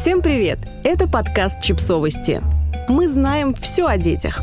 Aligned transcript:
Всем 0.00 0.22
привет! 0.22 0.58
Это 0.82 1.06
подкаст 1.06 1.60
«Чипсовости». 1.60 2.40
Мы 2.88 3.06
знаем 3.06 3.52
все 3.52 3.84
о 3.84 3.98
детях. 3.98 4.40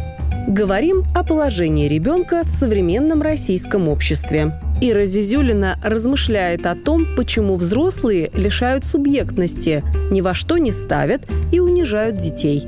Говорим 0.48 1.04
о 1.16 1.24
положении 1.24 1.88
ребенка 1.88 2.44
в 2.44 2.49
современном 2.52 3.23
российском 3.23 3.88
обществе. 3.88 4.62
Ира 4.81 5.05
Зизюлина 5.05 5.79
размышляет 5.83 6.67
о 6.67 6.75
том, 6.75 7.07
почему 7.15 7.55
взрослые 7.55 8.29
лишают 8.35 8.85
субъектности, 8.85 9.83
ни 10.12 10.21
во 10.21 10.35
что 10.35 10.60
не 10.60 10.72
ставят 10.72 11.24
и 11.51 11.60
унижают 11.60 12.17
детей. 12.17 12.67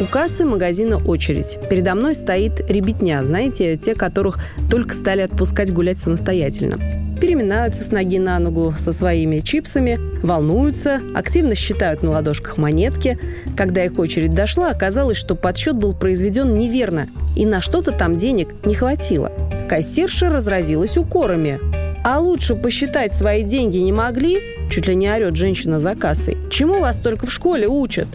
У 0.00 0.06
кассы 0.06 0.44
магазина 0.44 0.96
очередь. 0.96 1.58
Передо 1.70 1.94
мной 1.94 2.14
стоит 2.14 2.60
ребятня, 2.70 3.22
знаете, 3.24 3.76
те, 3.76 3.94
которых 3.94 4.38
только 4.70 4.94
стали 4.94 5.22
отпускать 5.22 5.72
гулять 5.72 6.00
самостоятельно 6.00 6.78
переминаются 7.18 7.84
с 7.84 7.90
ноги 7.90 8.18
на 8.18 8.38
ногу 8.38 8.74
со 8.78 8.92
своими 8.92 9.40
чипсами, 9.40 9.98
волнуются, 10.22 11.00
активно 11.14 11.54
считают 11.54 12.02
на 12.02 12.10
ладошках 12.10 12.58
монетки. 12.58 13.18
Когда 13.56 13.84
их 13.84 13.98
очередь 13.98 14.34
дошла, 14.34 14.70
оказалось, 14.70 15.16
что 15.16 15.34
подсчет 15.34 15.76
был 15.76 15.94
произведен 15.94 16.52
неверно, 16.52 17.08
и 17.36 17.44
на 17.46 17.60
что-то 17.60 17.92
там 17.92 18.16
денег 18.16 18.54
не 18.64 18.74
хватило. 18.74 19.32
Кассирша 19.68 20.28
разразилась 20.28 20.96
укорами. 20.96 21.60
«А 22.04 22.20
лучше 22.20 22.54
посчитать 22.54 23.14
свои 23.14 23.42
деньги 23.42 23.78
не 23.78 23.92
могли?» 23.92 24.57
Чуть 24.70 24.86
ли 24.86 24.94
не 24.94 25.10
орет 25.10 25.36
женщина 25.36 25.78
за 25.78 25.94
кассой. 25.94 26.36
«Чему 26.50 26.80
вас 26.80 26.98
только 26.98 27.26
в 27.26 27.32
школе 27.32 27.66
учат?» 27.66 28.08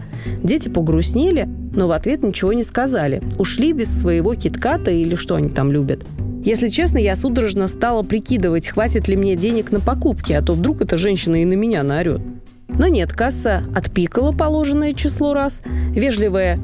Дети 0.44 0.70
погрустнели, 0.70 1.48
но 1.74 1.88
в 1.88 1.92
ответ 1.92 2.24
ничего 2.24 2.54
не 2.54 2.64
сказали. 2.64 3.22
Ушли 3.38 3.74
без 3.74 3.90
своего 3.90 4.36
китката 4.36 4.92
или 4.92 5.16
что 5.16 5.36
они 5.36 5.50
там 5.50 5.72
любят. 5.72 6.06
Если 6.44 6.68
честно, 6.68 6.98
я 6.98 7.16
судорожно 7.16 7.68
стала 7.68 8.04
прикидывать, 8.04 8.68
хватит 8.68 9.08
ли 9.08 9.16
мне 9.16 9.36
денег 9.36 9.72
на 9.72 9.80
покупки, 9.80 10.34
а 10.34 10.42
то 10.42 10.54
вдруг 10.54 10.82
эта 10.82 10.98
женщина 10.98 11.42
и 11.42 11.46
на 11.46 11.54
меня 11.54 11.84
наорет. 11.84 12.22
Но 12.68 12.88
нет, 12.88 13.14
касса 13.14 13.64
отпикала 13.74 14.32
положенное 14.32 14.94
число 14.94 15.34
раз. 15.34 15.62
Вежливая 15.92 16.60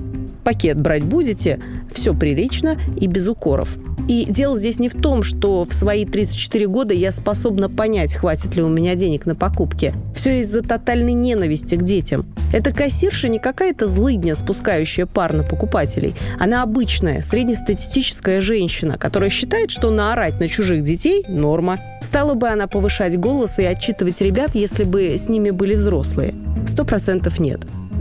«пакет 0.49 0.81
брать 0.81 1.03
будете?» 1.03 1.59
Все 1.93 2.15
прилично 2.15 2.75
и 2.99 3.05
без 3.05 3.27
укоров– 3.27 3.77
и 4.09 4.25
дело 4.27 4.57
здесь 4.57 4.79
не 4.79 4.89
в 4.89 4.95
том, 4.99 5.21
что 5.21 5.63
в 5.63 5.71
свои 5.71 6.03
34 6.03 6.65
года 6.65 6.95
я 6.95 7.11
способна 7.11 7.69
понять, 7.69 8.15
хватит 8.15 8.55
ли 8.55 8.63
у 8.63 8.67
меня 8.67 8.95
денег 8.95 9.27
на 9.27 9.35
покупки. 9.35 9.93
Все 10.15 10.39
из-за 10.39 10.63
тотальной 10.63 11.13
ненависти 11.13 11.75
к 11.75 11.83
детям. 11.83 12.25
Эта 12.51 12.73
кассирша 12.73 13.29
не 13.29 13.37
какая-то 13.37 13.85
злыдня, 13.85 14.33
спускающая 14.33 15.05
пар 15.05 15.33
на 15.33 15.43
покупателей. 15.43 16.15
Она 16.39 16.63
обычная, 16.63 17.21
среднестатистическая 17.21 18.41
женщина, 18.41 18.97
которая 18.97 19.29
считает, 19.29 19.69
что 19.69 19.91
наорать 19.91 20.39
на 20.39 20.47
чужих 20.47 20.81
детей– 20.81 21.23
норма. 21.27 21.79
Стала 22.01 22.33
бы 22.33 22.49
она 22.49 22.65
повышать 22.65 23.15
голос 23.15 23.59
и 23.59 23.63
отчитывать 23.63 24.21
ребят, 24.21 24.55
если 24.55 24.85
бы 24.85 25.19
с 25.19 25.29
ними 25.29 25.51
были 25.51 25.75
взрослые? 25.75 26.33
Сто 26.65 26.83
процентов 26.83 27.37
нет. 27.37 27.59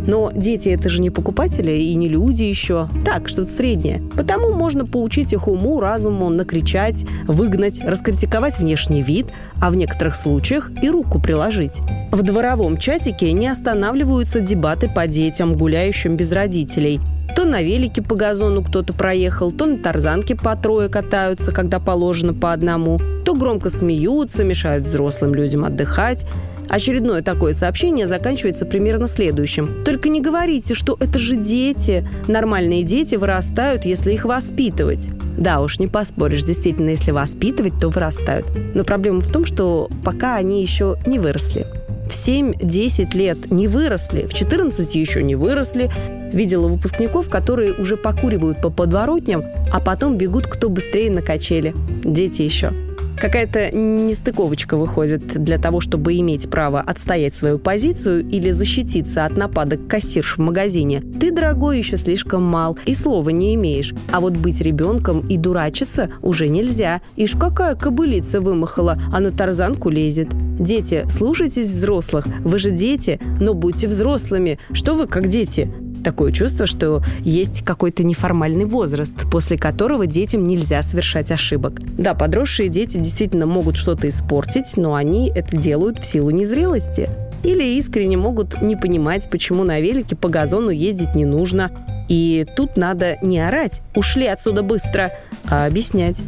Но 0.09 0.33
дети 0.35 0.71
это 0.71 0.89
же 0.89 1.03
не 1.03 1.11
покупатели 1.11 1.73
и 1.73 1.95
не 1.95 2.09
люди 2.09 2.43
еще. 2.43 2.89
Так, 3.05 3.29
что-то 3.29 3.51
среднее. 3.51 4.03
Потому 4.17 4.55
можно 4.55 4.87
поучить 4.87 5.35
их 5.35 5.47
уму, 5.47 5.81
разуму, 5.81 6.31
накричать, 6.31 7.05
выгнать, 7.27 7.85
раскритиковать 7.85 8.59
внешний 8.59 9.03
вид, 9.03 9.27
а 9.61 9.69
в 9.69 9.77
некоторых 9.77 10.17
случаях 10.17 10.71
и 10.83 10.89
руку 10.89 11.21
приложить. 11.21 11.81
В 12.11 12.23
дворовом 12.23 12.79
чатике 12.79 13.33
не 13.33 13.49
останавливаются 13.49 14.41
дебаты 14.41 14.89
по 14.89 15.07
детям, 15.07 15.55
гуляющим 15.55 16.17
без 16.17 16.33
родителей. 16.33 17.01
То 17.37 17.45
на 17.45 17.61
велике 17.61 18.01
по 18.01 18.17
газону 18.17 18.65
кто-то 18.65 18.95
проехал, 18.95 19.53
то 19.53 19.67
на 19.67 19.77
тарзанке 19.77 20.35
по 20.35 20.57
трое 20.57 20.89
катаются, 20.89 21.53
когда 21.53 21.79
положено 21.79 22.33
по 22.33 22.55
одному, 22.55 22.99
то 23.27 23.35
громко 23.35 23.69
смеются, 23.69 24.43
мешают 24.43 24.85
взрослым 24.85 25.35
людям 25.35 25.67
отдыхать. 25.67 26.25
Очередное 26.69 27.23
такое 27.23 27.53
сообщение 27.53 28.07
заканчивается 28.07 28.67
примерно 28.67 29.09
следующим. 29.09 29.85
Только 29.85 30.09
не 30.09 30.21
говорите, 30.21 30.75
что 30.75 30.97
это 31.01 31.19
же 31.19 31.37
дети. 31.37 32.07
Нормальные 32.27 32.83
дети 32.83 33.15
вырастают, 33.15 33.85
если 33.85 34.13
их 34.13 34.25
воспитывать. 34.25 35.09
Да 35.39 35.61
уж, 35.61 35.79
не 35.79 35.87
поспоришь, 35.87 36.43
действительно, 36.43 36.91
если 36.91 37.11
воспитывать, 37.11 37.79
то 37.81 37.89
вырастают. 37.89 38.47
Но 38.75 38.85
проблема 38.85 39.21
в 39.21 39.33
том, 39.33 39.45
что 39.45 39.89
пока 40.05 40.37
они 40.37 40.61
еще 40.63 40.97
не 41.07 41.19
выросли. 41.19 41.67
В 42.09 42.13
7-10 42.13 43.17
лет 43.17 43.51
не 43.51 43.69
выросли, 43.69 44.27
в 44.27 44.35
14 44.35 44.95
еще 44.95 45.23
не 45.23 45.37
выросли. 45.37 45.91
Видела 46.33 46.67
выпускников, 46.67 47.29
которые 47.29 47.75
уже 47.75 47.97
покуривают 47.97 48.61
по 48.61 48.71
подворотням, 48.71 49.43
а 49.73 49.81
потом 49.81 50.17
бегут 50.17 50.47
кто 50.47 50.69
быстрее 50.69 51.11
на 51.11 51.23
качели. 51.23 51.75
Дети 52.05 52.43
еще 52.43 52.73
какая-то 53.19 53.71
нестыковочка 53.77 54.77
выходит 54.77 55.43
для 55.43 55.59
того, 55.59 55.81
чтобы 55.81 56.17
иметь 56.19 56.51
право 56.51 56.81
отстоять 56.81 57.37
свою 57.37 57.59
позицию 57.59 58.29
или 58.29 58.51
защититься 58.51 59.25
от 59.25 59.37
нападок 59.37 59.87
кассирш 59.89 60.37
в 60.37 60.39
магазине. 60.39 61.03
Ты, 61.21 61.31
дорогой, 61.31 61.79
еще 61.79 61.97
слишком 61.97 62.43
мал 62.43 62.79
и 62.87 62.95
слова 62.95 63.31
не 63.31 63.55
имеешь. 63.55 63.95
А 64.13 64.21
вот 64.21 64.35
быть 64.37 64.61
ребенком 64.61 65.27
и 65.29 65.37
дурачиться 65.37 66.11
уже 66.23 66.49
нельзя. 66.49 67.01
Ишь, 67.17 67.35
какая 67.35 67.75
кобылица 67.75 68.41
вымахала, 68.41 68.97
а 69.13 69.21
на 69.21 69.31
тарзанку 69.31 69.91
лезет. 69.91 70.29
Дети, 70.59 71.07
слушайтесь 71.09 71.69
взрослых. 71.69 72.27
Вы 72.45 72.59
же 72.59 72.71
дети, 72.71 73.21
но 73.41 73.55
будьте 73.55 73.89
взрослыми. 73.89 74.59
Что 74.73 74.95
вы 74.95 75.07
как 75.07 75.29
дети? 75.29 75.73
Такое 76.03 76.33
чувство, 76.33 76.67
что 76.67 77.03
есть 77.21 77.65
какой-то 77.65 78.05
неформальный 78.05 78.65
возраст, 78.65 79.15
после 79.31 79.59
которого 79.59 80.07
детям 80.07 80.47
нельзя 80.47 80.83
совершать 80.83 81.31
ошибок. 81.31 81.81
Да, 81.97 82.15
подросшие 82.15 82.69
дети 82.69 82.97
действительно 82.97 83.47
могут 83.47 83.77
что-то 83.77 84.09
испортить, 84.09 84.77
но 84.77 84.95
они 84.95 85.31
это 85.35 85.57
делают 85.57 85.99
в 85.99 86.05
силу 86.05 86.31
незрелости. 86.31 87.09
Или 87.43 87.77
искренне 87.77 88.17
могут 88.17 88.61
не 88.61 88.77
понимать, 88.77 89.29
почему 89.31 89.65
на 89.65 89.81
велике 89.81 90.17
по 90.17 90.29
газону 90.29 90.71
ездить 90.71 91.15
не 91.15 91.25
нужно. 91.25 91.71
И 92.09 92.47
тут 92.57 92.77
надо 92.77 93.19
не 93.23 93.39
орать 93.39 93.83
«ушли 93.95 94.27
отсюда 94.27 94.63
быстро», 94.63 95.13
а 95.45 95.67
объяснять. 95.67 96.23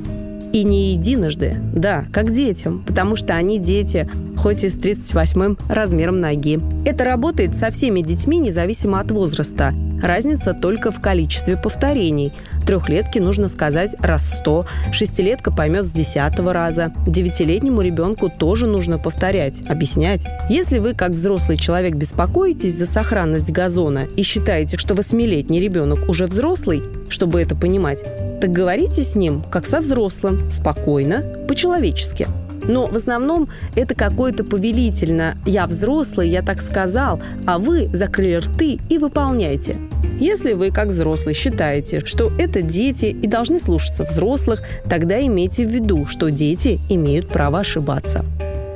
И 0.52 0.64
не 0.64 0.94
единожды, 0.94 1.56
да, 1.74 2.04
как 2.12 2.32
детям, 2.32 2.84
потому 2.84 3.14
что 3.14 3.34
они 3.34 3.58
дети, 3.58 4.10
хоть 4.40 4.64
и 4.64 4.68
с 4.68 4.76
38-м 4.76 5.58
размером 5.68 6.18
ноги. 6.18 6.58
Это 6.84 7.04
работает 7.04 7.56
со 7.56 7.70
всеми 7.70 8.00
детьми, 8.00 8.38
независимо 8.38 8.98
от 9.00 9.10
возраста. 9.10 9.74
Разница 10.02 10.54
только 10.54 10.90
в 10.90 11.00
количестве 11.02 11.58
повторений. 11.58 12.32
Трехлетке 12.66 13.20
нужно 13.20 13.48
сказать 13.48 13.94
раз 13.98 14.38
сто, 14.38 14.64
шестилетка 14.92 15.50
поймет 15.50 15.84
с 15.84 15.90
десятого 15.90 16.54
раза. 16.54 16.92
Девятилетнему 17.06 17.82
ребенку 17.82 18.30
тоже 18.30 18.66
нужно 18.66 18.96
повторять, 18.96 19.60
объяснять. 19.68 20.24
Если 20.48 20.78
вы, 20.78 20.94
как 20.94 21.10
взрослый 21.10 21.58
человек, 21.58 21.94
беспокоитесь 21.96 22.74
за 22.74 22.86
сохранность 22.86 23.50
газона 23.50 24.08
и 24.16 24.22
считаете, 24.22 24.78
что 24.78 24.94
восьмилетний 24.94 25.60
ребенок 25.60 26.08
уже 26.08 26.26
взрослый, 26.26 26.82
чтобы 27.10 27.42
это 27.42 27.54
понимать, 27.54 28.02
так 28.40 28.50
говорите 28.50 29.02
с 29.02 29.14
ним, 29.14 29.42
как 29.50 29.66
со 29.66 29.80
взрослым, 29.80 30.50
спокойно, 30.50 31.22
по-человечески. 31.46 32.26
Но 32.62 32.86
в 32.86 32.96
основном 32.96 33.48
это 33.74 33.94
какое-то 33.94 34.44
повелительно 34.44 35.36
«я 35.46 35.66
взрослый, 35.66 36.28
я 36.28 36.42
так 36.42 36.62
сказал», 36.62 37.20
а 37.46 37.58
вы 37.58 37.88
закрыли 37.92 38.36
рты 38.36 38.78
и 38.88 38.98
выполняйте. 38.98 39.76
Если 40.18 40.52
вы, 40.52 40.70
как 40.70 40.88
взрослый, 40.88 41.34
считаете, 41.34 42.00
что 42.04 42.30
это 42.38 42.62
дети 42.62 43.06
и 43.06 43.26
должны 43.26 43.58
слушаться 43.58 44.04
взрослых, 44.04 44.62
тогда 44.88 45.24
имейте 45.24 45.66
в 45.66 45.70
виду, 45.70 46.06
что 46.06 46.30
дети 46.30 46.78
имеют 46.88 47.28
право 47.28 47.60
ошибаться. 47.60 48.24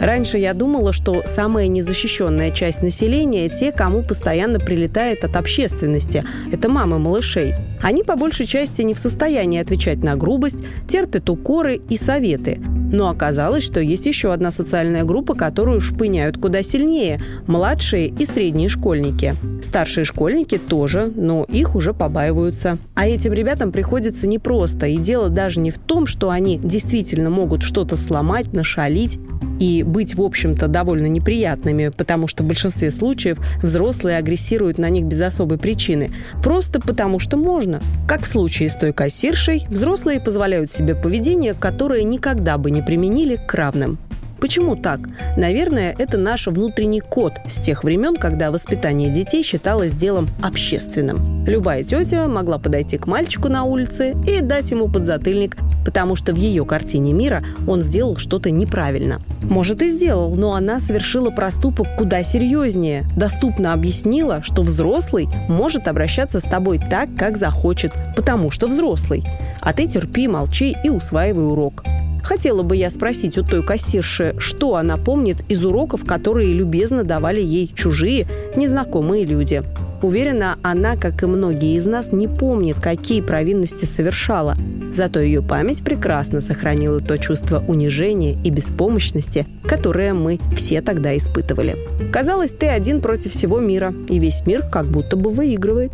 Раньше 0.01 0.39
я 0.39 0.55
думала, 0.55 0.93
что 0.93 1.23
самая 1.25 1.69
незащищенная 1.69 2.51
часть 2.51 2.83
населения– 2.83 3.49
те, 3.51 3.73
кому 3.73 4.03
постоянно 4.03 4.59
прилетает 4.59 5.25
от 5.25 5.37
общественности. 5.37 6.25
Это 6.53 6.69
мамы 6.69 6.99
малышей. 6.99 7.55
Они 7.81 8.03
по 8.03 8.17
большей 8.17 8.47
части 8.47 8.83
не 8.83 8.95
в 8.95 8.99
состоянии 8.99 9.61
отвечать 9.61 10.03
на 10.03 10.17
грубость, 10.17 10.65
терпят 10.89 11.31
укоры 11.31 11.81
и 11.89 11.97
советы. 11.97 12.61
Но 12.95 13.09
оказалось, 13.09 13.65
что 13.65 13.81
есть 13.81 14.07
еще 14.07 14.33
одна 14.33 14.53
социальная 14.53 15.03
группа, 15.03 15.35
которую 15.35 15.81
шпыняют 15.81 16.39
куда 16.39 16.63
сильнее– 16.63 17.21
младшие 17.49 18.07
и 18.07 18.25
средние 18.25 18.69
школьники. 18.69 19.35
Старшие 19.65 20.05
школьники 20.05 20.59
тоже, 20.59 21.13
но 21.13 21.43
их 21.43 21.75
уже 21.75 21.93
побаиваются. 21.93 22.79
А 22.95 23.09
этим 23.09 23.33
ребятам 23.33 23.73
приходится 23.73 24.29
непросто. 24.29 24.87
И 24.87 24.97
дело 24.99 25.29
даже 25.29 25.59
не 25.59 25.73
в 25.73 25.79
том, 25.79 26.07
что 26.07 26.31
они 26.31 26.57
действительно 26.57 27.31
могут 27.31 27.63
что-то 27.63 27.97
сломать, 27.97 28.53
нашалить 28.53 29.19
и 29.59 29.83
быть, 29.83 30.15
в 30.15 30.23
общем-то, 30.23 30.69
довольно 30.69 31.07
неприятными, 31.07 31.89
потому 31.89 32.29
что 32.29 32.43
в 32.43 32.47
большинстве 32.47 32.91
случаев 32.91 33.39
взрослые 33.63 34.19
агрессируют 34.19 34.79
на 34.79 34.89
них 34.89 35.05
без 35.05 35.21
особой 35.21 35.59
причины. 35.59 36.13
Просто 36.43 36.81
потому 36.81 37.19
что 37.19 37.37
можно. 37.37 37.81
Как 38.07 38.23
в 38.23 38.29
случае 38.29 38.69
с 38.69 38.77
той 38.77 38.93
кассиршей, 38.93 39.65
взрослые 39.69 40.21
позволяют 40.21 40.71
себе 40.71 40.95
поведение, 40.95 41.55
которое 41.55 42.03
никогда 42.05 42.59
бы 42.59 42.71
не 42.71 42.83
применили 42.87 43.37
к 43.37 43.55
равным. 43.55 43.99
Почему 44.45 44.77
так? 44.77 45.01
Наверное, 45.39 45.95
это 45.99 46.19
наш 46.19 46.49
внутренний 46.49 47.01
код 47.01 47.33
с 47.49 47.59
тех 47.61 47.83
времен, 47.83 48.15
когда 48.15 48.51
воспитание 48.51 49.11
детей 49.11 49.43
считалось 49.43 49.93
делом 49.93 50.29
общественным. 50.43 51.47
Любая 51.47 51.83
тетя 51.83 52.29
могла 52.29 52.59
подойти 52.59 52.99
к 52.99 53.07
мальчику 53.07 53.49
на 53.49 53.65
улице 53.65 54.15
и 54.27 54.43
дать 54.43 54.71
ему 54.71 54.89
подзатыльник, 54.89 55.57
потому 55.87 56.15
что 56.15 56.35
в 56.35 56.37
ее 56.37 56.67
картине 56.67 57.15
мира 57.15 57.43
он 57.67 57.81
сделал 57.81 58.17
что-то 58.17 58.51
неправильно. 58.51 59.23
Может 59.43 59.81
и 59.81 59.89
сделал, 59.89 60.35
но 60.35 60.53
она 60.53 60.79
совершила 60.79 61.31
проступок 61.31 61.87
куда 61.97 62.23
серьезнее. 62.23 63.07
Доступно 63.17 63.73
объяснила, 63.73 64.43
что 64.43 64.61
взрослый 64.61 65.27
может 65.49 65.89
обращаться 65.89 66.39
с 66.39 66.43
тобой 66.43 66.79
так, 66.91 67.09
как 67.17 67.39
захочет, 67.39 67.95
потому 68.15 68.51
что 68.51 68.67
взрослый. 68.67 69.25
А 69.63 69.73
ты 69.73 69.87
терпи, 69.87 70.29
молчи 70.29 70.77
и 70.85 70.91
усваивай 70.91 71.47
урок. 71.47 71.83
Хотела 72.25 72.63
бы 72.63 72.75
я 72.75 72.89
спросить 72.89 73.37
у 73.37 73.45
той 73.45 73.63
кассирши, 73.63 74.35
что 74.39 74.77
она 74.77 74.97
помнит 74.97 75.37
из 75.49 75.63
уроков, 75.63 76.05
которые 76.05 76.53
любезно 76.55 77.05
давали 77.05 77.43
ей 77.43 77.71
чужие, 77.75 78.27
незнакомые 78.57 79.27
люди. 79.27 79.63
Уверена, 80.03 80.59
она, 80.63 80.97
как 80.97 81.23
и 81.23 81.27
многие 81.27 81.77
из 81.77 81.87
нас, 81.87 82.13
не 82.13 82.27
помнит, 82.27 82.81
какие 82.81 83.21
провинности 83.21 83.85
совершала. 83.85 84.55
Зато 84.95 85.21
ее 85.21 85.43
память 85.43 85.85
прекрасно 85.85 86.41
сохранила 86.41 87.01
то 87.01 87.19
чувство 87.19 87.63
унижения 87.67 88.37
и 88.43 88.51
беспомощности, 88.51 89.47
которое 89.63 90.15
мы 90.15 90.41
все 90.57 90.81
тогда 90.83 91.17
испытывали. 91.17 91.77
Казалось, 92.13 92.53
ты 92.53 92.69
один 92.69 93.01
против 93.01 93.33
всего 93.33 93.61
мира, 93.61 93.93
и 94.09 94.19
весь 94.19 94.47
мир 94.47 94.63
как 94.71 94.87
будто 94.87 95.17
бы 95.17 95.31
выигрывает. 95.31 95.93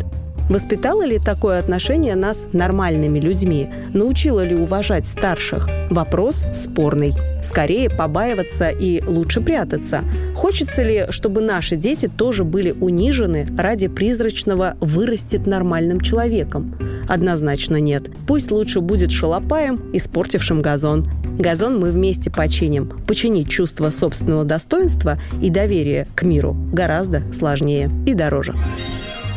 Воспитало 0.50 1.06
ли 1.06 1.20
такое 1.20 1.60
отношение 1.60 2.16
нас 2.16 2.44
нормальными 2.52 3.20
людьми? 3.20 3.70
Научило 3.94 4.44
ли 4.44 4.56
уважать 4.56 5.06
старших? 5.06 5.68
Вопрос 5.90 6.42
спорный. 6.52 7.14
Скорее 7.40 7.88
побаиваться 7.88 8.68
и 8.68 9.00
лучше 9.00 9.40
прятаться. 9.40 10.02
Хочется 10.34 10.82
ли, 10.82 11.06
чтобы 11.10 11.40
наши 11.40 11.76
дети 11.76 12.08
тоже 12.08 12.42
были 12.42 12.72
унижены 12.72 13.46
ради 13.56 13.86
призрачного 13.86 14.76
«вырастет 14.80 15.46
нормальным 15.46 16.00
человеком»? 16.00 16.74
Однозначно 17.08 17.76
нет. 17.76 18.10
Пусть 18.26 18.50
лучше 18.50 18.80
будет 18.80 19.12
шалопаем, 19.12 19.80
испортившим 19.92 20.62
газон. 20.62 21.04
Газон 21.38 21.78
мы 21.78 21.92
вместе 21.92 22.28
починим. 22.28 22.88
Починить 23.06 23.48
чувство 23.48 23.90
собственного 23.90 24.44
достоинства 24.44 25.16
и 25.40 25.48
доверия 25.48 26.08
к 26.16 26.24
миру 26.24 26.56
гораздо 26.72 27.22
сложнее 27.32 27.88
и 28.04 28.14
дороже. 28.14 28.54